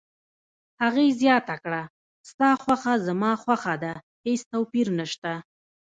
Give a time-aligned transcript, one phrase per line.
[0.81, 1.81] هغې زیاته کړه:
[2.29, 3.93] ستا خوښه زما خوښه ده،
[4.25, 5.31] هیڅ توپیر نشته.